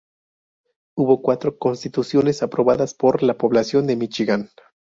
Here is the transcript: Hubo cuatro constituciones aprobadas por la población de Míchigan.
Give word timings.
Hubo 0.97 1.21
cuatro 1.21 1.59
constituciones 1.59 2.41
aprobadas 2.41 2.95
por 2.95 3.21
la 3.21 3.37
población 3.37 3.85
de 3.85 3.97
Míchigan. 3.97 4.49